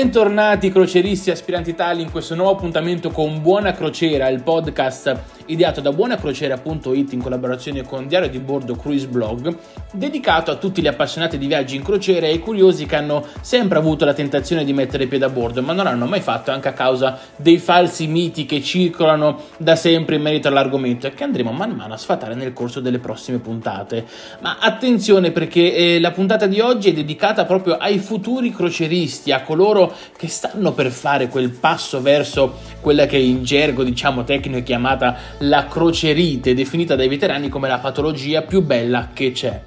Bentornati 0.00 0.72
croceristi 0.72 1.30
aspiranti 1.30 1.74
tali 1.74 2.00
in 2.00 2.10
questo 2.10 2.34
nuovo 2.34 2.52
appuntamento 2.52 3.10
con 3.10 3.42
Buona 3.42 3.72
Crociera, 3.72 4.28
il 4.28 4.42
podcast 4.42 5.39
ideato 5.50 5.80
da 5.80 5.90
buonacrociera.it 5.90 7.12
in 7.12 7.20
collaborazione 7.20 7.82
con 7.82 8.06
Diario 8.06 8.28
di 8.28 8.38
Bordo 8.38 8.76
Cruise 8.76 9.08
Blog, 9.08 9.56
dedicato 9.92 10.52
a 10.52 10.56
tutti 10.56 10.80
gli 10.80 10.86
appassionati 10.86 11.38
di 11.38 11.46
viaggi 11.46 11.74
in 11.74 11.82
crociera 11.82 12.26
e 12.26 12.30
ai 12.30 12.38
curiosi 12.38 12.86
che 12.86 12.94
hanno 12.94 13.26
sempre 13.40 13.78
avuto 13.78 14.04
la 14.04 14.14
tentazione 14.14 14.64
di 14.64 14.72
mettere 14.72 15.06
piede 15.06 15.24
a 15.24 15.28
bordo, 15.28 15.60
ma 15.60 15.72
non 15.72 15.84
l'hanno 15.84 16.06
mai 16.06 16.20
fatto 16.20 16.52
anche 16.52 16.68
a 16.68 16.72
causa 16.72 17.18
dei 17.34 17.58
falsi 17.58 18.06
miti 18.06 18.46
che 18.46 18.62
circolano 18.62 19.40
da 19.56 19.74
sempre 19.74 20.14
in 20.16 20.22
merito 20.22 20.46
all'argomento 20.46 21.08
e 21.08 21.14
che 21.14 21.24
andremo 21.24 21.50
man 21.50 21.72
mano 21.72 21.94
a 21.94 21.98
sfatare 21.98 22.34
nel 22.34 22.52
corso 22.52 22.78
delle 22.80 22.98
prossime 22.98 23.38
puntate. 23.38 24.06
Ma 24.40 24.58
attenzione 24.60 25.32
perché 25.32 25.74
eh, 25.74 26.00
la 26.00 26.12
puntata 26.12 26.46
di 26.46 26.60
oggi 26.60 26.90
è 26.90 26.92
dedicata 26.92 27.44
proprio 27.44 27.76
ai 27.76 27.98
futuri 27.98 28.52
croceristi, 28.52 29.32
a 29.32 29.42
coloro 29.42 29.92
che 30.16 30.28
stanno 30.28 30.72
per 30.72 30.90
fare 30.92 31.28
quel 31.28 31.50
passo 31.50 32.00
verso 32.00 32.54
quella 32.80 33.06
che 33.06 33.16
in 33.16 33.42
gergo 33.42 33.82
diciamo 33.82 34.22
tecnico 34.22 34.58
è 34.58 34.62
chiamata 34.62 35.38
la 35.42 35.66
crocerite, 35.66 36.54
definita 36.54 36.96
dai 36.96 37.08
veterani 37.08 37.48
come 37.48 37.68
la 37.68 37.78
patologia 37.78 38.42
più 38.42 38.62
bella 38.62 39.10
che 39.12 39.32
c'è. 39.32 39.60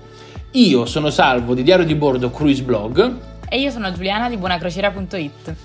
Io 0.52 0.86
sono 0.86 1.10
Salvo 1.10 1.54
di 1.56 1.64
Diario 1.64 1.86
di 1.86 1.96
Bordo 1.96 2.30
Cruise 2.30 2.62
Blog. 2.62 3.18
E 3.50 3.60
io 3.60 3.72
sono 3.72 3.92
Giuliana 3.92 4.30
di 4.30 4.38
buonacrociera.it. 4.38 5.56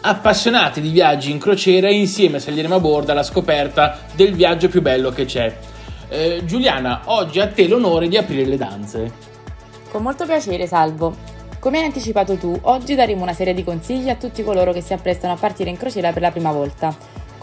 Appassionati 0.00 0.80
di 0.80 0.90
viaggi 0.90 1.30
in 1.30 1.38
crociera, 1.38 1.90
insieme 1.90 2.40
saliremo 2.40 2.76
a 2.76 2.80
bordo 2.80 3.12
alla 3.12 3.22
scoperta 3.22 3.98
del 4.14 4.34
viaggio 4.34 4.68
più 4.68 4.82
bello 4.82 5.10
che 5.10 5.24
c'è. 5.24 5.56
Eh, 6.08 6.42
Giuliana, 6.44 7.02
oggi 7.06 7.40
a 7.40 7.48
te 7.48 7.68
l'onore 7.68 8.08
di 8.08 8.16
aprire 8.16 8.46
le 8.46 8.56
danze. 8.56 9.12
Con 9.90 10.02
molto 10.02 10.24
piacere, 10.24 10.66
Salvo. 10.66 11.14
Come 11.60 11.78
hai 11.78 11.84
anticipato 11.84 12.34
tu, 12.36 12.56
oggi 12.62 12.94
daremo 12.94 13.22
una 13.22 13.32
serie 13.32 13.54
di 13.54 13.64
consigli 13.64 14.08
a 14.08 14.14
tutti 14.14 14.42
coloro 14.44 14.72
che 14.72 14.80
si 14.80 14.92
apprestano 14.92 15.32
a 15.32 15.36
partire 15.36 15.70
in 15.70 15.76
crociera 15.76 16.12
per 16.12 16.22
la 16.22 16.30
prima 16.30 16.52
volta. 16.52 16.94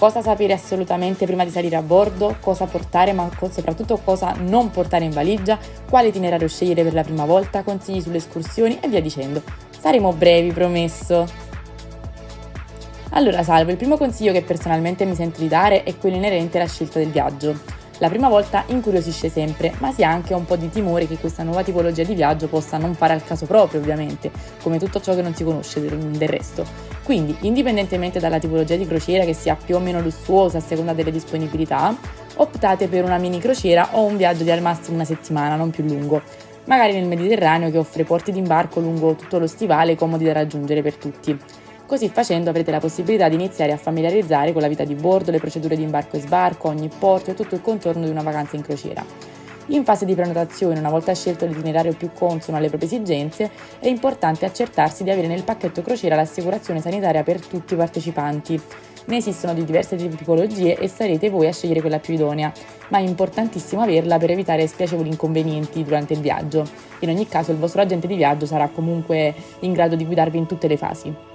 Cosa 0.03 0.21
sapere 0.21 0.51
assolutamente 0.51 1.25
prima 1.25 1.45
di 1.45 1.49
salire 1.49 1.77
a 1.77 1.81
bordo, 1.81 2.35
cosa 2.41 2.65
portare 2.65 3.13
ma 3.13 3.29
soprattutto 3.49 4.01
cosa 4.03 4.35
non 4.37 4.69
portare 4.69 5.05
in 5.05 5.11
valigia, 5.11 5.57
quale 5.89 6.09
itinerario 6.09 6.49
scegliere 6.49 6.83
per 6.83 6.93
la 6.93 7.03
prima 7.03 7.23
volta, 7.23 7.63
consigli 7.63 8.01
sulle 8.01 8.17
escursioni 8.17 8.79
e 8.81 8.89
via 8.89 8.99
dicendo. 8.99 9.41
Saremo 9.79 10.11
brevi, 10.11 10.51
promesso. 10.51 11.25
Allora, 13.11 13.43
salvo, 13.43 13.71
il 13.71 13.77
primo 13.77 13.95
consiglio 13.95 14.33
che 14.33 14.41
personalmente 14.41 15.05
mi 15.05 15.15
sento 15.15 15.39
di 15.39 15.47
dare 15.47 15.83
è 15.83 15.95
quello 15.97 16.17
inerente 16.17 16.57
alla 16.57 16.67
scelta 16.67 16.99
del 16.99 17.09
viaggio. 17.09 17.57
La 17.99 18.09
prima 18.09 18.27
volta 18.27 18.65
incuriosisce 18.67 19.29
sempre, 19.29 19.73
ma 19.77 19.93
si 19.93 20.03
ha 20.03 20.09
anche 20.09 20.33
un 20.33 20.43
po' 20.43 20.57
di 20.57 20.67
timore 20.67 21.07
che 21.07 21.17
questa 21.17 21.43
nuova 21.43 21.63
tipologia 21.63 22.03
di 22.03 22.13
viaggio 22.13 22.49
possa 22.49 22.77
non 22.77 22.93
fare 22.93 23.13
al 23.13 23.23
caso 23.23 23.45
proprio, 23.45 23.79
ovviamente, 23.79 24.29
come 24.61 24.79
tutto 24.79 24.99
ciò 24.99 25.15
che 25.15 25.21
non 25.21 25.33
si 25.33 25.45
conosce 25.45 25.79
del, 25.79 26.27
resto. 26.27 26.92
Quindi, 27.03 27.35
indipendentemente 27.41 28.19
dalla 28.19 28.39
tipologia 28.39 28.75
di 28.75 28.87
crociera 28.87 29.25
che 29.25 29.33
sia 29.33 29.55
più 29.55 29.75
o 29.75 29.79
meno 29.79 30.01
lussuosa 30.01 30.59
a 30.59 30.61
seconda 30.61 30.93
delle 30.93 31.11
disponibilità, 31.11 31.95
optate 32.35 32.87
per 32.87 33.03
una 33.03 33.17
mini 33.17 33.39
crociera 33.39 33.89
o 33.91 34.03
un 34.03 34.17
viaggio 34.17 34.43
di 34.43 34.51
al 34.51 34.61
massimo 34.61 34.95
una 34.95 35.05
settimana, 35.05 35.55
non 35.55 35.69
più 35.69 35.83
lungo 35.83 36.21
magari 36.65 36.93
nel 36.93 37.07
Mediterraneo 37.07 37.71
che 37.71 37.77
offre 37.77 38.03
porti 38.03 38.31
d'imbarco 38.31 38.79
lungo 38.79 39.15
tutto 39.15 39.39
lo 39.39 39.47
stivale 39.47 39.95
comodi 39.95 40.25
da 40.25 40.33
raggiungere 40.33 40.81
per 40.81 40.95
tutti. 40.95 41.37
Così 41.85 42.09
facendo 42.09 42.49
avrete 42.49 42.71
la 42.71 42.79
possibilità 42.79 43.27
di 43.27 43.35
iniziare 43.35 43.71
a 43.71 43.77
familiarizzare 43.77 44.53
con 44.53 44.61
la 44.61 44.67
vita 44.67 44.83
di 44.83 44.95
bordo, 44.95 45.31
le 45.31 45.39
procedure 45.39 45.75
di 45.75 45.83
imbarco 45.83 46.15
e 46.15 46.21
sbarco, 46.21 46.69
ogni 46.69 46.89
porto 46.97 47.31
e 47.31 47.33
tutto 47.33 47.55
il 47.55 47.61
contorno 47.61 48.05
di 48.05 48.11
una 48.11 48.23
vacanza 48.23 48.55
in 48.55 48.61
crociera. 48.63 49.03
In 49.67 49.85
fase 49.85 50.03
di 50.05 50.13
prenotazione, 50.13 50.77
una 50.77 50.89
volta 50.89 51.13
scelto 51.13 51.45
l'itinerario 51.45 51.93
più 51.93 52.11
consono 52.13 52.57
alle 52.57 52.67
proprie 52.67 52.89
esigenze, 52.89 53.49
è 53.79 53.87
importante 53.87 54.45
accertarsi 54.45 55.03
di 55.03 55.09
avere 55.09 55.27
nel 55.27 55.43
pacchetto 55.43 55.81
crociera 55.81 56.17
l'assicurazione 56.17 56.81
sanitaria 56.81 57.23
per 57.23 57.39
tutti 57.45 57.73
i 57.73 57.77
partecipanti. 57.77 58.61
Ne 59.05 59.17
esistono 59.17 59.53
di 59.53 59.63
diverse 59.63 59.95
tipologie 59.95 60.75
e 60.77 60.87
sarete 60.89 61.29
voi 61.29 61.47
a 61.47 61.53
scegliere 61.53 61.79
quella 61.79 61.99
più 61.99 62.13
idonea, 62.13 62.51
ma 62.89 62.97
è 62.97 63.01
importantissimo 63.01 63.81
averla 63.81 64.17
per 64.17 64.31
evitare 64.31 64.67
spiacevoli 64.67 65.09
inconvenienti 65.09 65.83
durante 65.83 66.13
il 66.13 66.19
viaggio. 66.19 66.65
In 66.99 67.09
ogni 67.09 67.27
caso 67.27 67.51
il 67.51 67.57
vostro 67.57 67.81
agente 67.81 68.07
di 68.07 68.15
viaggio 68.15 68.45
sarà 68.45 68.67
comunque 68.67 69.33
in 69.59 69.71
grado 69.71 69.95
di 69.95 70.05
guidarvi 70.05 70.37
in 70.37 70.45
tutte 70.45 70.67
le 70.67 70.77
fasi. 70.77 71.32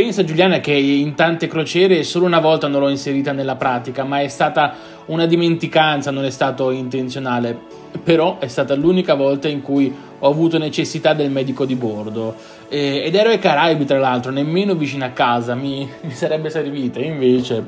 Pensa 0.00 0.24
Giuliana 0.24 0.60
che 0.60 0.72
in 0.72 1.14
tante 1.14 1.46
crociere 1.46 2.04
solo 2.04 2.24
una 2.24 2.40
volta 2.40 2.68
non 2.68 2.80
l'ho 2.80 2.88
inserita 2.88 3.32
nella 3.32 3.56
pratica, 3.56 4.02
ma 4.02 4.22
è 4.22 4.28
stata 4.28 4.74
una 5.04 5.26
dimenticanza, 5.26 6.10
non 6.10 6.24
è 6.24 6.30
stato 6.30 6.70
intenzionale. 6.70 7.54
Però 8.02 8.38
è 8.38 8.48
stata 8.48 8.74
l'unica 8.74 9.12
volta 9.12 9.46
in 9.46 9.60
cui 9.60 9.94
ho 10.18 10.26
avuto 10.26 10.56
necessità 10.56 11.12
del 11.12 11.30
medico 11.30 11.66
di 11.66 11.74
bordo. 11.74 12.34
Eh, 12.70 13.02
ed 13.04 13.14
ero 13.14 13.28
ai 13.28 13.38
Caraibi, 13.38 13.84
tra 13.84 13.98
l'altro, 13.98 14.30
nemmeno 14.30 14.74
vicino 14.74 15.04
a 15.04 15.10
casa, 15.10 15.54
mi, 15.54 15.86
mi 16.00 16.12
sarebbe 16.12 16.48
servita. 16.48 16.98
Invece, 16.98 17.66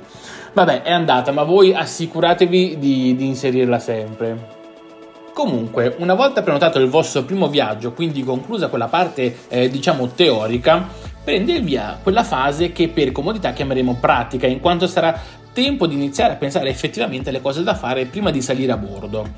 vabbè, 0.54 0.80
è 0.84 0.90
andata, 0.90 1.32
ma 1.32 1.42
voi 1.42 1.74
assicuratevi 1.74 2.78
di, 2.78 3.14
di 3.14 3.26
inserirla 3.26 3.78
sempre. 3.78 4.60
Comunque, 5.34 5.96
una 5.98 6.14
volta 6.14 6.42
prenotato 6.42 6.78
il 6.78 6.88
vostro 6.88 7.24
primo 7.24 7.48
viaggio, 7.48 7.92
quindi 7.92 8.22
conclusa 8.22 8.68
quella 8.68 8.88
parte 8.88 9.36
eh, 9.48 9.68
diciamo 9.68 10.08
teorica, 10.08 11.11
prende 11.24 11.52
il 11.52 11.62
via 11.62 11.98
quella 12.02 12.24
fase 12.24 12.72
che 12.72 12.88
per 12.88 13.12
comodità 13.12 13.52
chiameremo 13.52 13.96
pratica, 14.00 14.46
in 14.46 14.60
quanto 14.60 14.86
sarà 14.86 15.20
tempo 15.52 15.86
di 15.86 15.94
iniziare 15.94 16.32
a 16.32 16.36
pensare 16.36 16.70
effettivamente 16.70 17.28
alle 17.28 17.40
cose 17.40 17.62
da 17.62 17.74
fare 17.74 18.06
prima 18.06 18.30
di 18.30 18.40
salire 18.40 18.72
a 18.72 18.76
bordo. 18.76 19.28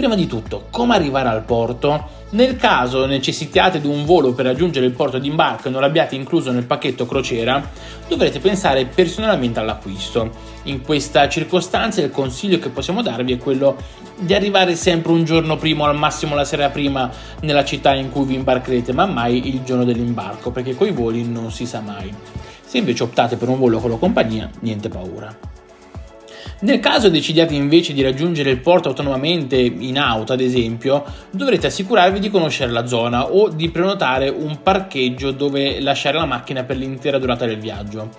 Prima 0.00 0.14
di 0.14 0.26
tutto, 0.26 0.68
come 0.70 0.94
arrivare 0.94 1.28
al 1.28 1.42
porto? 1.42 2.08
Nel 2.30 2.56
caso 2.56 3.04
necessitiate 3.04 3.82
di 3.82 3.86
un 3.86 4.06
volo 4.06 4.32
per 4.32 4.46
raggiungere 4.46 4.86
il 4.86 4.92
porto 4.92 5.18
di 5.18 5.28
imbarco 5.28 5.68
e 5.68 5.70
non 5.70 5.82
l'abbiate 5.82 6.14
incluso 6.14 6.50
nel 6.50 6.64
pacchetto 6.64 7.04
crociera, 7.04 7.70
dovrete 8.08 8.38
pensare 8.38 8.86
personalmente 8.86 9.60
all'acquisto. 9.60 10.30
In 10.62 10.80
questa 10.80 11.28
circostanza 11.28 12.00
il 12.00 12.10
consiglio 12.10 12.58
che 12.58 12.70
possiamo 12.70 13.02
darvi 13.02 13.34
è 13.34 13.36
quello 13.36 13.76
di 14.18 14.32
arrivare 14.32 14.74
sempre 14.74 15.12
un 15.12 15.24
giorno 15.24 15.58
prima 15.58 15.82
o 15.82 15.88
al 15.88 15.98
massimo 15.98 16.34
la 16.34 16.46
sera 16.46 16.70
prima 16.70 17.10
nella 17.40 17.66
città 17.66 17.92
in 17.92 18.10
cui 18.10 18.24
vi 18.24 18.36
imbarcherete, 18.36 18.94
ma 18.94 19.04
mai 19.04 19.54
il 19.54 19.62
giorno 19.64 19.84
dell'imbarco, 19.84 20.50
perché 20.50 20.74
coi 20.74 20.92
voli 20.92 21.28
non 21.28 21.52
si 21.52 21.66
sa 21.66 21.80
mai. 21.80 22.10
Se 22.64 22.78
invece 22.78 23.02
optate 23.02 23.36
per 23.36 23.50
un 23.50 23.58
volo 23.58 23.78
con 23.78 23.90
la 23.90 23.96
compagnia, 23.96 24.48
niente 24.60 24.88
paura. 24.88 25.59
Nel 26.62 26.78
caso 26.78 27.08
decidiate 27.08 27.54
invece 27.54 27.94
di 27.94 28.02
raggiungere 28.02 28.50
il 28.50 28.60
porto 28.60 28.88
autonomamente 28.88 29.56
in 29.56 29.98
auto, 29.98 30.34
ad 30.34 30.42
esempio, 30.42 31.04
dovrete 31.30 31.68
assicurarvi 31.68 32.18
di 32.18 32.28
conoscere 32.28 32.70
la 32.70 32.86
zona 32.86 33.30
o 33.30 33.48
di 33.48 33.70
prenotare 33.70 34.28
un 34.28 34.62
parcheggio 34.62 35.30
dove 35.30 35.80
lasciare 35.80 36.18
la 36.18 36.26
macchina 36.26 36.62
per 36.64 36.76
l'intera 36.76 37.18
durata 37.18 37.46
del 37.46 37.58
viaggio. 37.58 38.10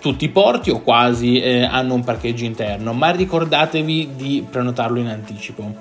Tutti 0.00 0.24
i 0.24 0.30
porti 0.30 0.70
o 0.70 0.80
quasi 0.80 1.40
eh, 1.40 1.62
hanno 1.62 1.94
un 1.94 2.02
parcheggio 2.02 2.44
interno, 2.44 2.92
ma 2.94 3.10
ricordatevi 3.10 4.10
di 4.16 4.44
prenotarlo 4.50 4.98
in 4.98 5.06
anticipo. 5.06 5.72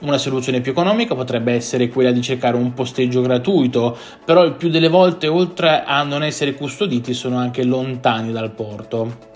Una 0.00 0.18
soluzione 0.18 0.60
più 0.60 0.72
economica 0.72 1.14
potrebbe 1.14 1.52
essere 1.52 1.88
quella 1.88 2.10
di 2.10 2.20
cercare 2.20 2.56
un 2.56 2.74
posteggio 2.74 3.22
gratuito, 3.22 3.96
però 4.24 4.42
il 4.42 4.54
più 4.54 4.70
delle 4.70 4.88
volte 4.88 5.28
oltre 5.28 5.84
a 5.86 6.02
non 6.02 6.24
essere 6.24 6.54
custoditi 6.54 7.14
sono 7.14 7.38
anche 7.38 7.62
lontani 7.62 8.32
dal 8.32 8.50
porto. 8.50 9.32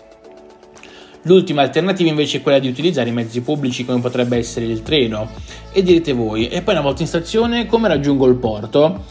L'ultima 1.23 1.63
alternativa 1.63 2.09
invece 2.09 2.39
è 2.39 2.43
quella 2.43 2.59
di 2.59 2.69
utilizzare 2.69 3.09
i 3.09 3.13
mezzi 3.13 3.41
pubblici 3.41 3.85
come 3.85 4.01
potrebbe 4.01 4.37
essere 4.37 4.67
il 4.67 4.83
treno. 4.83 5.31
E 5.73 5.83
direte 5.83 6.13
voi, 6.13 6.49
e 6.49 6.63
poi 6.63 6.75
una 6.75 6.83
volta 6.83 7.03
in 7.03 7.09
stazione 7.09 7.67
come 7.67 7.89
raggiungo 7.89 8.27
il 8.27 8.37
porto? 8.37 9.05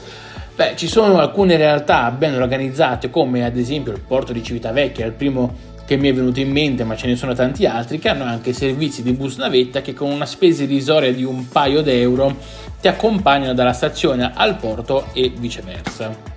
Beh, 0.56 0.74
ci 0.76 0.88
sono 0.88 1.20
alcune 1.20 1.56
realtà 1.56 2.10
ben 2.10 2.34
organizzate 2.34 3.10
come 3.10 3.46
ad 3.46 3.58
esempio 3.58 3.92
il 3.92 4.00
porto 4.00 4.34
di 4.34 4.42
Civitavecchia, 4.42 5.06
il 5.06 5.12
primo 5.12 5.76
che 5.86 5.98
mi 5.98 6.10
è 6.10 6.14
venuto 6.14 6.40
in 6.40 6.52
mente, 6.52 6.84
ma 6.84 6.96
ce 6.96 7.08
ne 7.08 7.16
sono 7.16 7.34
tanti 7.34 7.66
altri, 7.66 8.00
che 8.00 8.10
hanno 8.10 8.24
anche 8.24 8.52
servizi 8.54 9.04
di 9.04 9.14
bus 9.14 9.38
navetta 9.38 9.82
che 9.82 9.94
con 9.94 10.12
una 10.12 10.26
spesa 10.26 10.64
irrisoria 10.64 11.14
di 11.14 11.24
un 11.24 11.48
paio 11.48 11.82
d'euro 11.82 12.36
ti 12.82 12.88
accompagnano 12.88 13.54
dalla 13.54 13.72
stazione 13.72 14.32
al 14.34 14.58
porto 14.58 15.08
e 15.14 15.32
viceversa. 15.34 16.37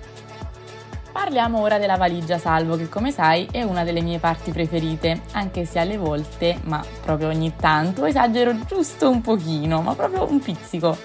Parliamo 1.23 1.59
ora 1.59 1.77
della 1.77 1.97
valigia 1.97 2.39
salvo 2.39 2.75
che 2.75 2.89
come 2.89 3.11
sai 3.11 3.47
è 3.51 3.61
una 3.61 3.83
delle 3.83 4.01
mie 4.01 4.17
parti 4.17 4.51
preferite, 4.51 5.21
anche 5.33 5.65
se 5.65 5.77
alle 5.77 5.95
volte, 5.95 6.57
ma 6.63 6.83
proprio 7.05 7.27
ogni 7.27 7.53
tanto, 7.55 8.05
esagero 8.05 8.65
giusto 8.65 9.07
un 9.07 9.21
pochino, 9.21 9.83
ma 9.83 9.93
proprio 9.93 10.27
un 10.27 10.39
pizzico. 10.39 10.97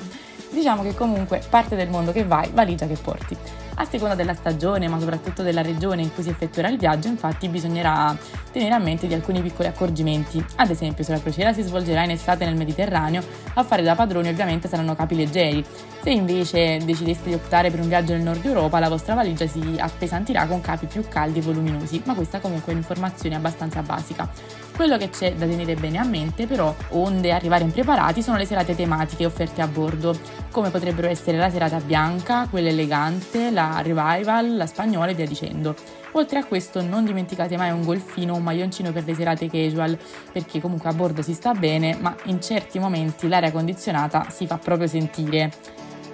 Diciamo 0.49 0.83
che 0.83 0.95
comunque 0.95 1.43
parte 1.51 1.77
del 1.77 1.91
mondo 1.91 2.13
che 2.13 2.25
vai, 2.25 2.51
valigia 2.51 2.87
che 2.87 2.97
porti. 2.97 3.37
A 3.75 3.85
seconda 3.85 4.15
della 4.15 4.33
stagione, 4.33 4.89
ma 4.89 4.99
soprattutto 4.99 5.43
della 5.43 5.61
regione 5.61 6.01
in 6.01 6.15
cui 6.15 6.23
si 6.23 6.31
effettuerà 6.31 6.69
il 6.69 6.79
viaggio, 6.79 7.09
infatti 7.09 7.47
bisognerà 7.51 8.17
tenere 8.51 8.73
a 8.73 8.79
mente 8.79 9.07
di 9.07 9.13
alcuni 9.13 9.43
piccoli 9.43 9.69
accorgimenti. 9.69 10.43
Ad 10.57 10.71
esempio, 10.71 11.05
se 11.05 11.13
la 11.13 11.21
crociera 11.21 11.53
si 11.53 11.61
svolgerà 11.61 12.03
in 12.05 12.11
estate 12.11 12.47
nel 12.47 12.57
Mediterraneo, 12.57 13.23
a 13.53 13.63
fare 13.65 13.83
da 13.83 13.95
padroni 13.95 14.31
ovviamente 14.31 14.67
saranno 14.67 14.97
capi 14.97 15.15
leggeri. 15.15 15.63
Se 16.07 16.13
invece 16.13 16.79
decideste 16.85 17.31
di 17.31 17.35
optare 17.35 17.69
per 17.69 17.81
un 17.81 17.89
viaggio 17.89 18.13
nel 18.13 18.23
nord 18.23 18.45
Europa, 18.45 18.79
la 18.79 18.89
vostra 18.89 19.15
valigia 19.15 19.49
si 19.49 19.75
appesantirà 19.77 20.47
con 20.47 20.61
capi 20.61 20.87
più 20.87 21.03
caldi 21.09 21.41
e 21.41 21.43
voluminosi, 21.43 22.01
ma 22.05 22.15
questa 22.15 22.39
comunque 22.39 22.69
è 22.69 22.77
un'informazione 22.77 23.35
abbastanza 23.35 23.83
basica. 23.83 24.31
Quello 24.77 24.99
che 24.99 25.09
c'è 25.09 25.35
da 25.35 25.47
tenere 25.47 25.75
bene 25.75 25.99
a 25.99 26.05
mente, 26.05 26.47
però, 26.47 26.73
onde 26.91 27.33
arrivare 27.33 27.65
impreparati, 27.65 28.23
sono 28.23 28.37
le 28.37 28.47
serate 28.47 28.77
tematiche 28.77 29.27
offerte 29.27 29.63
a 29.63 29.67
bordo, 29.67 30.17
come 30.53 30.71
potrebbero 30.71 31.09
essere 31.09 31.39
la 31.39 31.51
serata 31.51 31.81
bianca, 31.81 32.47
quella 32.49 32.69
elegante, 32.69 33.51
la 33.51 33.81
revival, 33.83 34.55
la 34.55 34.67
spagnola 34.67 35.11
e 35.11 35.15
via 35.15 35.27
dicendo. 35.27 35.75
Oltre 36.13 36.39
a 36.39 36.45
questo 36.45 36.83
non 36.83 37.05
dimenticate 37.05 37.57
mai 37.57 37.73
un 37.73 37.83
golfino 37.83 38.35
o 38.35 38.37
un 38.37 38.45
maglioncino 38.45 38.93
per 38.93 39.05
le 39.05 39.15
serate 39.17 39.51
casual, 39.51 39.99
perché 40.31 40.61
comunque 40.61 40.89
a 40.89 40.93
bordo 40.93 41.21
si 41.21 41.35
sta 41.35 41.53
bene, 41.53 41.97
ma 41.99 42.15
in 42.27 42.41
certi 42.41 42.79
momenti 42.79 43.27
l'aria 43.27 43.51
condizionata 43.51 44.29
si 44.31 44.47
fa 44.47 44.57
proprio 44.57 44.87
sentire. 44.87 45.51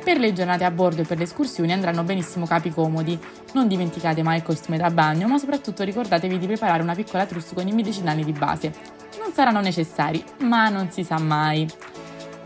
Per 0.04 0.19
le 0.19 0.32
giornate 0.32 0.64
a 0.64 0.70
bordo 0.72 1.02
e 1.02 1.04
per 1.04 1.16
le 1.16 1.25
escursioni 1.25 1.72
andranno 1.72 2.02
benissimo 2.02 2.44
capi 2.44 2.70
comodi. 2.70 3.16
Non 3.52 3.69
dimenticate 3.69 4.22
mai 4.22 4.38
il 4.38 4.43
costume 4.43 4.76
da 4.76 4.90
bagno, 4.90 5.28
ma 5.28 5.38
soprattutto 5.38 5.84
ricordatevi 5.84 6.38
di 6.38 6.46
preparare 6.46 6.82
una 6.82 6.94
piccola 6.94 7.25
trousse 7.25 7.54
con 7.54 7.69
i 7.69 7.72
medicinali 7.72 8.25
di 8.25 8.32
base. 8.32 8.72
Non 9.20 9.32
saranno 9.32 9.60
necessari, 9.60 10.25
ma 10.40 10.69
non 10.69 10.90
si 10.90 11.04
sa 11.04 11.19
mai. 11.19 11.69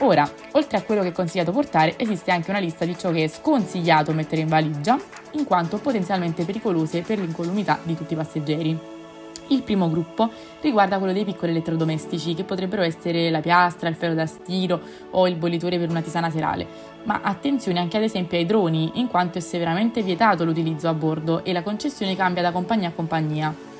Ora, 0.00 0.30
oltre 0.52 0.76
a 0.76 0.82
quello 0.82 1.00
che 1.00 1.08
è 1.08 1.12
consigliato 1.12 1.52
portare, 1.52 1.98
esiste 1.98 2.30
anche 2.30 2.50
una 2.50 2.58
lista 2.58 2.84
di 2.84 2.98
ciò 2.98 3.10
che 3.10 3.24
è 3.24 3.28
sconsigliato 3.28 4.12
mettere 4.12 4.42
in 4.42 4.48
valigia, 4.48 4.98
in 5.32 5.44
quanto 5.44 5.78
potenzialmente 5.78 6.44
pericolose 6.44 7.00
per 7.00 7.18
l'incolumità 7.18 7.78
di 7.82 7.96
tutti 7.96 8.12
i 8.12 8.16
passeggeri. 8.16 8.95
Il 9.48 9.62
primo 9.62 9.88
gruppo 9.88 10.30
riguarda 10.60 10.98
quello 10.98 11.12
dei 11.12 11.24
piccoli 11.24 11.52
elettrodomestici, 11.52 12.34
che 12.34 12.42
potrebbero 12.42 12.82
essere 12.82 13.30
la 13.30 13.40
piastra, 13.40 13.88
il 13.88 13.94
ferro 13.94 14.14
da 14.14 14.26
stiro 14.26 14.80
o 15.10 15.28
il 15.28 15.36
bollitore 15.36 15.78
per 15.78 15.88
una 15.88 16.00
tisana 16.00 16.30
serale. 16.30 16.66
Ma 17.04 17.20
attenzione 17.22 17.78
anche 17.78 17.96
ad 17.96 18.02
esempio 18.02 18.36
ai 18.36 18.46
droni, 18.46 18.92
in 18.94 19.06
quanto 19.06 19.38
è 19.38 19.40
severamente 19.40 20.02
vietato 20.02 20.44
l'utilizzo 20.44 20.88
a 20.88 20.94
bordo 20.94 21.44
e 21.44 21.52
la 21.52 21.62
concessione 21.62 22.16
cambia 22.16 22.42
da 22.42 22.50
compagnia 22.50 22.88
a 22.88 22.92
compagnia. 22.92 23.75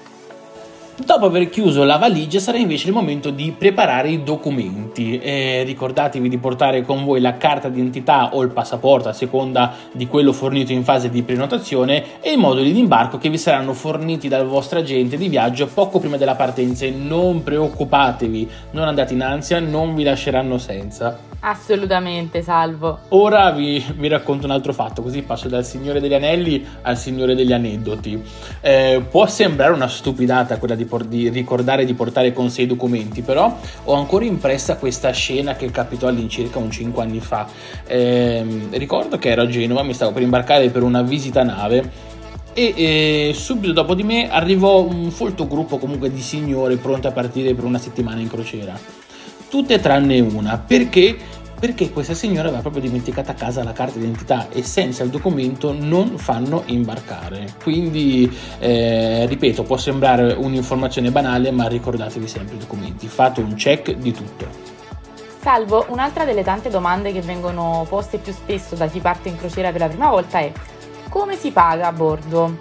Dopo 1.05 1.27
aver 1.27 1.51
chiuso 1.51 1.85
la 1.85 1.99
valigia 1.99 2.39
sarà 2.39 2.57
invece 2.57 2.87
il 2.87 2.95
momento 2.95 3.29
di 3.29 3.55
preparare 3.57 4.09
i 4.09 4.23
documenti. 4.23 5.19
Eh, 5.19 5.63
ricordatevi 5.65 6.27
di 6.27 6.39
portare 6.39 6.81
con 6.83 7.05
voi 7.05 7.21
la 7.21 7.37
carta 7.37 7.69
d'identità 7.69 8.35
o 8.35 8.43
il 8.43 8.49
passaporto 8.49 9.11
a 9.11 9.13
seconda 9.13 9.75
di 9.93 10.07
quello 10.07 10.33
fornito 10.33 10.73
in 10.73 10.85
fase 10.85 11.11
di 11.11 11.23
prenotazione 11.23 12.23
e 12.23 12.33
i 12.33 12.37
moduli 12.37 12.73
di 12.73 12.79
imbarco 12.79 13.19
che 13.19 13.29
vi 13.29 13.37
saranno 13.37 13.75
forniti 13.75 14.27
dal 14.29 14.47
vostro 14.47 14.79
agente 14.79 15.19
di 15.19 15.29
viaggio 15.29 15.67
poco 15.67 15.99
prima 15.99 16.17
della 16.17 16.35
partenza. 16.35 16.87
Non 16.91 17.43
preoccupatevi, 17.43 18.49
non 18.71 18.89
andate 18.89 19.13
in 19.13 19.23
ansia, 19.23 19.61
non 19.61 19.95
vi 19.95 20.03
lasceranno 20.03 20.57
senza. 20.57 21.36
Assolutamente, 21.41 22.43
salvo. 22.43 22.99
Ora 23.11 23.51
vi, 23.53 23.85
vi, 23.97 24.09
racconto 24.09 24.47
un 24.47 24.53
altro 24.53 24.73
fatto, 24.73 25.03
così 25.03 25.23
passo 25.23 25.49
dal 25.49 25.65
Signore 25.65 26.01
degli 26.01 26.15
Anelli 26.15 26.67
al 26.83 26.97
Signore 26.99 27.35
degli 27.35 27.53
Aneddoti. 27.53 28.21
Eh, 28.61 29.05
può 29.09 29.27
sembrare 29.27 29.73
una 29.73 29.87
stupidata 29.87 30.59
quella 30.59 30.75
di, 30.75 30.87
por- 30.87 31.05
di, 31.05 31.29
ricordare 31.29 31.85
di 31.85 31.95
portare 31.95 32.33
con 32.33 32.51
sé 32.51 32.63
i 32.63 32.67
documenti, 32.67 33.23
però 33.23 33.57
ho 33.85 33.95
ancora 33.95 34.25
impressa 34.25 34.77
questa 34.77 35.11
scena 35.11 35.55
che 35.55 35.71
capitò 35.71 36.09
all'incirca 36.09 36.59
un 36.59 36.71
5 36.71 37.03
anni 37.03 37.21
fa. 37.21 37.47
Eh, 37.87 38.69
ricordo 38.73 39.19
che 39.19 39.31
ero 39.31 39.43
a 39.43 39.47
Genova, 39.47 39.83
mi 39.83 39.95
stavo 39.95 40.13
per 40.13 40.23
imbarcare 40.23 40.71
per 40.71 40.83
una 40.83 41.03
visita 41.03 41.43
nave 41.45 42.15
e 42.59 42.73
eh, 42.75 43.35
subito 43.35 43.75
dopo 43.75 43.95
di 43.95 44.03
me 44.03 44.31
arrivò 44.31 44.83
un 44.83 45.11
folto 45.11 45.47
gruppo 45.47 45.77
comunque 45.77 46.11
di 46.11 46.23
signore 46.23 46.77
pronti 46.77 47.07
a 47.07 47.13
partire 47.13 47.55
per 47.55 47.65
una 47.65 47.79
settimana 47.79 48.19
in 48.19 48.29
crociera. 48.29 49.06
Tutte 49.49 49.81
tranne 49.81 50.21
una, 50.21 50.59
perché 50.59 51.17
perché 51.59 51.91
questa 51.91 52.13
signora 52.13 52.49
aveva 52.49 52.61
proprio 52.61 52.83
dimenticato 52.83 53.31
a 53.31 53.35
casa 53.35 53.65
la 53.65 53.73
carta 53.73 53.99
d'identità 53.99 54.49
e 54.51 54.63
senza 54.63 55.03
il 55.03 55.11
documento 55.11 55.73
non 55.73 56.19
fanno 56.19 56.63
imbarcare. 56.67 57.55
Quindi, 57.63 58.31
eh, 58.59 59.25
ripeto, 59.27 59.63
può 59.63 59.79
sembrare 59.79 60.35
un'informazione 60.35 61.11
banale, 61.11 61.51
ma 61.51 61.67
ricordatevi 61.67 62.29
sempre 62.29 62.57
i 62.57 62.59
documenti, 62.59 63.09
fate 63.09 63.41
un 63.41 63.55
check 63.55 63.93
di 63.93 64.13
tutto. 64.13 64.47
Salvo, 65.41 65.87
un'altra 65.89 66.25
delle 66.25 66.43
tante 66.43 66.69
domande 66.69 67.13
che 67.13 67.23
vengono 67.23 67.87
poste 67.89 68.19
più 68.19 68.33
spesso 68.33 68.75
da 68.75 68.87
chi 68.89 69.01
parte 69.01 69.29
in 69.29 69.37
crociera 69.39 69.71
per 69.71 69.81
la 69.81 69.89
prima 69.89 70.11
volta 70.11 70.41
è 70.41 70.53
come 71.09 71.37
si 71.37 71.53
paga 71.53 71.87
a 71.87 71.93
bordo? 71.93 72.57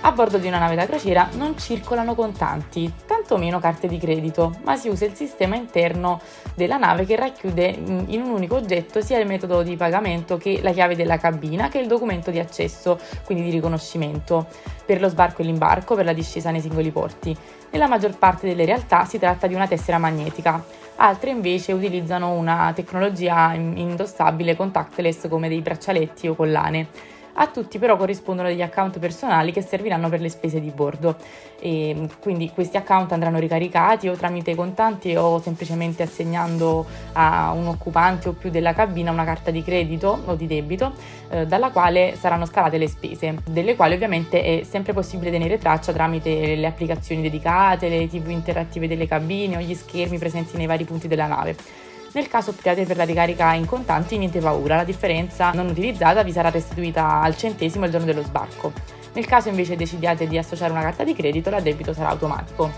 A 0.00 0.12
bordo 0.12 0.38
di 0.38 0.46
una 0.46 0.58
nave 0.58 0.76
da 0.76 0.86
crociera 0.86 1.28
non 1.32 1.58
circolano 1.58 2.14
contanti, 2.14 2.90
tantomeno 3.28 3.60
carte 3.60 3.86
di 3.86 3.98
credito, 3.98 4.54
ma 4.62 4.76
si 4.76 4.88
usa 4.88 5.04
il 5.04 5.12
sistema 5.12 5.54
interno 5.54 6.18
della 6.54 6.78
nave 6.78 7.04
che 7.04 7.14
racchiude 7.14 7.66
in 8.06 8.22
un 8.22 8.30
unico 8.30 8.56
oggetto 8.56 9.02
sia 9.02 9.18
il 9.18 9.26
metodo 9.26 9.62
di 9.62 9.76
pagamento 9.76 10.38
che 10.38 10.60
la 10.62 10.72
chiave 10.72 10.96
della 10.96 11.18
cabina 11.18 11.68
che 11.68 11.78
il 11.78 11.86
documento 11.86 12.30
di 12.30 12.38
accesso, 12.38 12.98
quindi 13.26 13.44
di 13.44 13.50
riconoscimento, 13.50 14.46
per 14.86 15.02
lo 15.02 15.10
sbarco 15.10 15.42
e 15.42 15.44
l'imbarco, 15.44 15.94
per 15.94 16.06
la 16.06 16.14
discesa 16.14 16.50
nei 16.50 16.62
singoli 16.62 16.90
porti. 16.90 17.36
Nella 17.70 17.86
maggior 17.86 18.16
parte 18.16 18.46
delle 18.46 18.64
realtà 18.64 19.04
si 19.04 19.18
tratta 19.18 19.46
di 19.46 19.54
una 19.54 19.66
tessera 19.66 19.98
magnetica, 19.98 20.64
altre 20.96 21.28
invece 21.28 21.74
utilizzano 21.74 22.32
una 22.32 22.72
tecnologia 22.74 23.52
indossabile 23.52 24.56
contactless 24.56 25.28
come 25.28 25.48
dei 25.48 25.60
braccialetti 25.60 26.28
o 26.28 26.34
collane. 26.34 27.16
A 27.40 27.46
tutti 27.46 27.78
però 27.78 27.96
corrispondono 27.96 28.48
degli 28.48 28.62
account 28.62 28.98
personali 28.98 29.52
che 29.52 29.62
serviranno 29.62 30.08
per 30.08 30.20
le 30.20 30.28
spese 30.28 30.60
di 30.60 30.70
bordo. 30.70 31.14
E 31.60 32.08
quindi 32.20 32.50
questi 32.50 32.76
account 32.76 33.12
andranno 33.12 33.38
ricaricati 33.38 34.08
o 34.08 34.16
tramite 34.16 34.56
contanti 34.56 35.14
o 35.14 35.40
semplicemente 35.40 36.02
assegnando 36.02 36.84
a 37.12 37.52
un 37.52 37.68
occupante 37.68 38.28
o 38.28 38.32
più 38.32 38.50
della 38.50 38.74
cabina 38.74 39.12
una 39.12 39.24
carta 39.24 39.52
di 39.52 39.62
credito 39.62 40.20
o 40.24 40.34
di 40.34 40.48
debito 40.48 40.92
eh, 41.30 41.46
dalla 41.46 41.70
quale 41.70 42.16
saranno 42.18 42.44
scalate 42.44 42.76
le 42.76 42.88
spese, 42.88 43.36
delle 43.48 43.76
quali 43.76 43.94
ovviamente 43.94 44.42
è 44.42 44.64
sempre 44.64 44.92
possibile 44.92 45.30
tenere 45.30 45.58
traccia 45.58 45.92
tramite 45.92 46.56
le 46.56 46.66
applicazioni 46.66 47.22
dedicate, 47.22 47.88
le 47.88 48.08
tv 48.08 48.30
interattive 48.30 48.88
delle 48.88 49.06
cabine 49.06 49.58
o 49.58 49.60
gli 49.60 49.74
schermi 49.74 50.18
presenti 50.18 50.56
nei 50.56 50.66
vari 50.66 50.84
punti 50.84 51.06
della 51.06 51.26
nave. 51.26 51.86
Nel 52.12 52.28
caso 52.28 52.50
optiate 52.50 52.84
per 52.86 52.96
la 52.96 53.04
ricarica 53.04 53.52
in 53.52 53.66
contanti, 53.66 54.16
niente 54.16 54.40
paura, 54.40 54.76
la 54.76 54.84
differenza 54.84 55.50
non 55.50 55.68
utilizzata 55.68 56.22
vi 56.22 56.32
sarà 56.32 56.48
restituita 56.48 57.20
al 57.20 57.36
centesimo 57.36 57.84
il 57.84 57.90
giorno 57.90 58.06
dello 58.06 58.22
sbarco. 58.22 58.72
Nel 59.12 59.26
caso 59.26 59.48
invece 59.48 59.76
decidiate 59.76 60.26
di 60.26 60.38
associare 60.38 60.72
una 60.72 60.80
carta 60.80 61.04
di 61.04 61.14
credito, 61.14 61.50
l'addebito 61.50 61.92
sarà 61.92 62.08
automatico. 62.08 62.70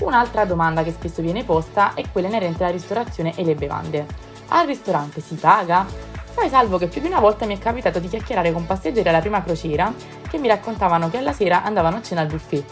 Un'altra 0.00 0.44
domanda 0.44 0.82
che 0.82 0.92
spesso 0.92 1.22
viene 1.22 1.44
posta 1.44 1.94
è 1.94 2.02
quella 2.10 2.28
inerente 2.28 2.64
alla 2.64 2.72
ristorazione 2.72 3.34
e 3.36 3.44
le 3.44 3.54
bevande. 3.54 4.06
Al 4.48 4.66
ristorante 4.66 5.20
si 5.20 5.34
paga? 5.36 5.86
Fai 5.86 6.48
salvo 6.48 6.78
che 6.78 6.86
più 6.86 7.00
di 7.00 7.08
una 7.08 7.20
volta 7.20 7.46
mi 7.46 7.56
è 7.56 7.58
capitato 7.58 7.98
di 7.98 8.08
chiacchierare 8.08 8.52
con 8.52 8.64
passeggeri 8.64 9.08
alla 9.08 9.20
prima 9.20 9.42
crociera 9.42 9.92
che 10.28 10.38
mi 10.38 10.48
raccontavano 10.48 11.10
che 11.10 11.18
alla 11.18 11.32
sera 11.32 11.62
andavano 11.62 11.96
a 11.96 12.02
cena 12.02 12.20
al 12.20 12.28
buffet. 12.28 12.64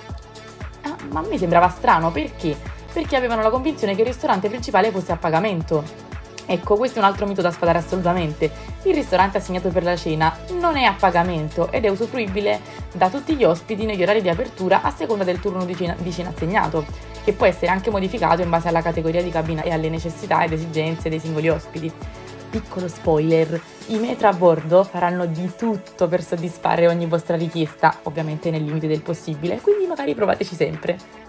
Ah, 0.82 0.96
ma 1.10 1.20
a 1.20 1.26
me 1.28 1.36
sembrava 1.36 1.68
strano 1.68 2.10
perché 2.10 2.56
perché 2.96 3.14
avevano 3.14 3.42
la 3.42 3.50
convinzione 3.50 3.94
che 3.94 4.00
il 4.00 4.06
ristorante 4.06 4.48
principale 4.48 4.90
fosse 4.90 5.12
a 5.12 5.18
pagamento. 5.18 5.84
Ecco, 6.46 6.76
questo 6.76 6.96
è 6.98 7.02
un 7.02 7.08
altro 7.08 7.26
mito 7.26 7.42
da 7.42 7.50
sfatare 7.50 7.76
assolutamente. 7.76 8.50
Il 8.84 8.94
ristorante 8.94 9.36
assegnato 9.36 9.68
per 9.68 9.82
la 9.82 9.94
cena 9.96 10.34
non 10.58 10.78
è 10.78 10.84
a 10.84 10.94
pagamento 10.98 11.70
ed 11.70 11.84
è 11.84 11.90
usufruibile 11.90 12.58
da 12.94 13.10
tutti 13.10 13.34
gli 13.34 13.44
ospiti 13.44 13.84
negli 13.84 14.02
orari 14.02 14.22
di 14.22 14.30
apertura 14.30 14.80
a 14.80 14.90
seconda 14.90 15.24
del 15.24 15.40
turno 15.40 15.66
di 15.66 15.76
cena, 15.76 15.94
di 15.98 16.10
cena 16.10 16.32
assegnato, 16.34 16.86
che 17.22 17.34
può 17.34 17.44
essere 17.44 17.70
anche 17.70 17.90
modificato 17.90 18.40
in 18.40 18.48
base 18.48 18.68
alla 18.68 18.80
categoria 18.80 19.22
di 19.22 19.28
cabina 19.28 19.60
e 19.60 19.72
alle 19.72 19.90
necessità 19.90 20.42
ed 20.42 20.52
esigenze 20.52 21.10
dei 21.10 21.18
singoli 21.18 21.50
ospiti. 21.50 21.92
Piccolo 22.48 22.88
spoiler, 22.88 23.60
i 23.88 23.98
metro 23.98 24.28
a 24.28 24.32
bordo 24.32 24.84
faranno 24.84 25.26
di 25.26 25.52
tutto 25.54 26.08
per 26.08 26.24
soddisfare 26.24 26.88
ogni 26.88 27.04
vostra 27.04 27.36
richiesta, 27.36 27.98
ovviamente 28.04 28.50
nel 28.50 28.64
limite 28.64 28.86
del 28.86 29.02
possibile, 29.02 29.60
quindi 29.60 29.84
magari 29.84 30.14
provateci 30.14 30.54
sempre. 30.54 31.24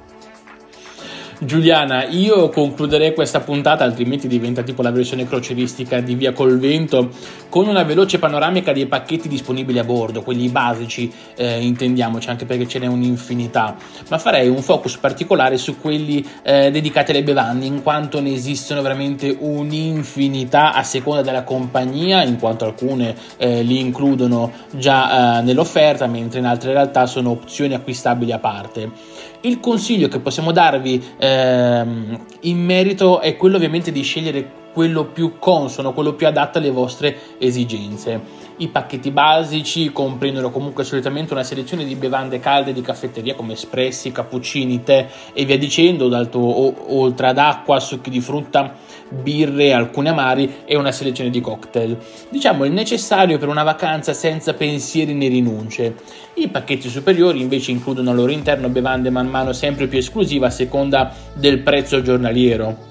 Giuliana, 1.39 2.08
io 2.08 2.50
concluderei 2.50 3.13
questa 3.13 3.41
puntata, 3.41 3.84
altrimenti 3.84 4.27
diventa 4.27 4.63
tipo 4.63 4.82
la 4.82 4.89
versione 4.89 5.27
croceristica 5.27 6.00
di 6.00 6.15
Via 6.15 6.34
col 6.34 6.58
Vento, 6.58 7.12
con 7.48 7.67
una 7.67 7.84
veloce 7.84 8.17
panoramica 8.17 8.74
dei 8.74 8.88
pacchetti 8.88 9.27
disponibili 9.27 9.77
a 9.77 9.84
bordo, 9.84 10.24
quelli 10.24 10.50
basici, 10.50 11.12
eh, 11.36 11.63
intendiamoci, 11.63 12.29
anche 12.29 12.46
perché 12.46 12.67
ce 12.67 12.79
n'è 12.79 12.88
un'infinità, 12.88 13.75
ma 14.10 14.17
farei 14.17 14.48
un 14.48 14.63
focus 14.63 14.98
particolare 14.98 15.58
su 15.58 15.79
quelli 15.79 16.25
eh, 16.41 16.72
dedicati 16.72 17.12
alle 17.12 17.22
bevande, 17.22 17.67
in 17.67 17.84
quanto 17.84 18.20
ne 18.20 18.34
esistono 18.34 18.82
veramente 18.82 19.36
un'infinità 19.39 20.74
a 20.74 20.82
seconda 20.82 21.22
della 21.22 21.44
compagnia, 21.44 22.24
in 22.24 22.39
quanto 22.39 22.65
alcune 22.65 23.15
eh, 23.38 23.62
li 23.62 23.79
includono 23.79 24.51
già 24.72 25.38
eh, 25.38 25.44
nell'offerta, 25.44 26.08
mentre 26.08 26.39
in 26.39 26.46
altre 26.46 26.74
realtà 26.74 27.06
sono 27.06 27.29
opzioni 27.29 27.75
acquistabili 27.75 28.32
a 28.32 28.39
parte. 28.39 29.25
Il 29.41 29.60
consiglio 29.60 30.08
che 30.08 30.20
possiamo 30.20 30.51
darvi 30.51 31.01
ehm, 31.27 32.25
in 32.41 32.63
merito 32.63 33.19
è 33.19 33.36
quello 33.36 33.57
ovviamente 33.57 33.91
di 33.91 34.01
scegliere 34.01 34.65
quello 34.74 35.05
più 35.05 35.39
consono, 35.39 35.93
quello 35.93 36.13
più 36.13 36.27
adatto 36.27 36.60
alle 36.60 36.69
vostre 36.69 37.17
esigenze. 37.39 38.46
I 38.59 38.69
pacchetti 38.69 39.11
basici 39.11 39.91
comprendono 39.91 40.49
comunque 40.49 40.83
solitamente 40.83 41.31
una 41.31 41.43
selezione 41.43 41.85
di 41.85 41.93
bevande 41.93 42.39
calde 42.39 42.73
di 42.73 42.81
caffetteria 42.81 43.35
come 43.35 43.53
espressi, 43.53 44.11
cappuccini, 44.11 44.81
tè 44.81 45.07
e 45.31 45.45
via 45.45 45.59
dicendo, 45.59 46.09
oltre 46.87 47.27
ad 47.27 47.37
acqua, 47.37 47.79
succhi 47.79 48.09
di 48.09 48.19
frutta, 48.19 48.73
birre, 49.09 49.73
alcuni 49.73 50.09
amari 50.09 50.63
e 50.65 50.75
una 50.75 50.91
selezione 50.91 51.29
di 51.29 51.39
cocktail. 51.39 51.97
Diciamo 52.29 52.65
il 52.65 52.71
necessario 52.71 53.37
per 53.37 53.47
una 53.47 53.61
vacanza 53.61 54.13
senza 54.13 54.55
pensieri 54.55 55.13
né 55.13 55.27
rinunce. 55.27 55.93
I 56.33 56.47
pacchetti 56.47 56.89
superiori 56.89 57.39
invece 57.39 57.69
includono 57.69 58.09
al 58.09 58.15
loro 58.15 58.31
interno 58.31 58.69
bevande 58.69 59.11
man 59.11 59.27
mano 59.27 59.53
sempre 59.53 59.85
più 59.85 59.99
esclusive 59.99 60.47
a 60.47 60.49
seconda 60.49 61.13
del 61.33 61.59
prezzo 61.59 62.01
giornaliero. 62.01 62.85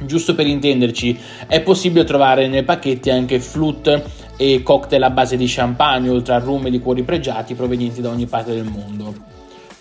Giusto 0.00 0.34
per 0.36 0.46
intenderci, 0.46 1.18
è 1.48 1.60
possibile 1.60 2.04
trovare 2.04 2.46
nei 2.46 2.62
pacchetti 2.62 3.10
anche 3.10 3.40
flute 3.40 4.26
e 4.38 4.62
cocktail 4.62 5.02
a 5.02 5.10
base 5.10 5.36
di 5.36 5.46
champagne, 5.46 6.08
oltre 6.08 6.34
a 6.34 6.38
rum 6.38 6.64
e 6.66 6.70
liquori 6.70 7.02
pregiati 7.02 7.54
provenienti 7.54 8.00
da 8.00 8.08
ogni 8.08 8.26
parte 8.26 8.54
del 8.54 8.64
mondo. 8.64 9.12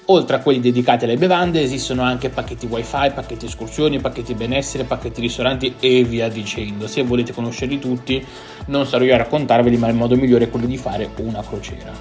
Oltre 0.09 0.37
a 0.37 0.39
quelli 0.39 0.59
dedicati 0.59 1.03
alle 1.03 1.17
bevande 1.17 1.61
esistono 1.61 2.01
anche 2.01 2.29
pacchetti 2.29 2.65
wifi, 2.65 3.11
pacchetti 3.13 3.45
escursioni, 3.45 3.99
pacchetti 3.99 4.33
benessere, 4.33 4.85
pacchetti 4.85 5.21
ristoranti 5.21 5.75
e 5.79 6.03
via 6.03 6.27
dicendo. 6.29 6.87
Se 6.87 7.03
volete 7.03 7.33
conoscerli 7.33 7.77
tutti 7.77 8.25
non 8.67 8.85
sarò 8.85 9.03
io 9.03 9.13
a 9.13 9.17
raccontarveli 9.17 9.77
ma 9.77 9.87
il 9.89 9.95
modo 9.95 10.15
migliore 10.15 10.45
è 10.45 10.49
quello 10.49 10.65
di 10.65 10.77
fare 10.77 11.09
una 11.17 11.43
crociera. 11.43 11.91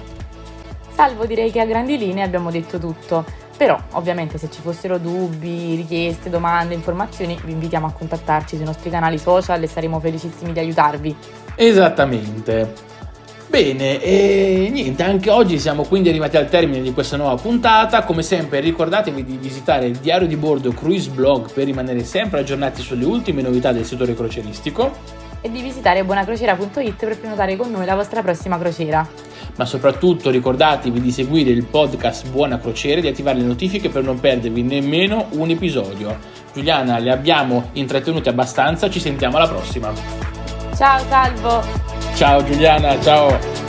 Salvo 0.95 1.25
direi 1.25 1.51
che 1.51 1.59
a 1.59 1.65
grandi 1.65 1.97
linee 1.97 2.23
abbiamo 2.23 2.49
detto 2.49 2.79
tutto, 2.79 3.23
però 3.55 3.77
ovviamente 3.91 4.37
se 4.37 4.49
ci 4.49 4.61
fossero 4.61 4.97
dubbi, 4.97 5.75
richieste, 5.75 6.29
domande, 6.29 6.73
informazioni 6.73 7.37
vi 7.43 7.51
invitiamo 7.51 7.85
a 7.85 7.91
contattarci 7.91 8.55
sui 8.55 8.65
nostri 8.65 8.89
canali 8.89 9.19
social 9.19 9.61
e 9.61 9.67
saremo 9.67 9.99
felicissimi 9.99 10.53
di 10.53 10.59
aiutarvi. 10.59 11.15
Esattamente. 11.59 12.85
Bene, 13.47 13.99
e 14.03 14.69
niente, 14.71 15.01
anche 15.01 15.31
oggi 15.31 15.57
siamo 15.57 15.83
quindi 15.85 16.09
arrivati 16.09 16.37
al 16.37 16.47
termine 16.47 16.81
di 16.81 16.93
questa 16.93 17.17
nuova 17.17 17.33
puntata. 17.33 18.03
Come 18.03 18.21
sempre 18.21 18.59
ricordatevi 18.59 19.25
di 19.25 19.37
visitare 19.37 19.87
il 19.87 19.97
diario 19.97 20.27
di 20.27 20.35
bordo 20.35 20.71
Cruise 20.71 21.09
Blog 21.09 21.51
per 21.51 21.65
rimanere 21.65 22.03
sempre 22.03 22.41
aggiornati 22.41 22.83
sulle 22.83 23.05
ultime 23.05 23.41
novità 23.41 23.71
del 23.71 23.85
settore 23.85 24.13
croceristico. 24.13 25.25
E 25.41 25.49
di 25.49 25.61
visitare 25.63 26.03
buonacrociera.it 26.03 26.93
per 26.93 27.17
prenotare 27.17 27.55
con 27.55 27.71
noi 27.71 27.85
la 27.87 27.95
vostra 27.95 28.21
prossima 28.21 28.59
crociera. 28.59 29.07
Ma 29.55 29.65
soprattutto 29.65 30.29
ricordatevi 30.29 31.01
di 31.01 31.11
seguire 31.11 31.49
il 31.49 31.63
podcast 31.63 32.29
Buona 32.29 32.59
Crociera 32.59 32.99
e 32.99 33.01
di 33.01 33.07
attivare 33.07 33.39
le 33.39 33.45
notifiche 33.45 33.89
per 33.89 34.03
non 34.03 34.19
perdervi 34.19 34.61
nemmeno 34.61 35.29
un 35.31 35.49
episodio. 35.49 36.15
Giuliana, 36.53 36.99
le 36.99 37.11
abbiamo 37.11 37.69
intrattenute 37.73 38.29
abbastanza, 38.29 38.91
ci 38.91 38.99
sentiamo 38.99 39.37
alla 39.37 39.47
prossima. 39.47 40.36
Ciao 40.77 40.99
Salvo! 41.09 41.63
Ciao 42.13 42.43
Giuliana, 42.43 43.01
ciao. 43.01 43.66